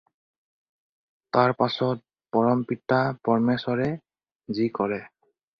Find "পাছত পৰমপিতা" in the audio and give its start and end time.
1.59-2.99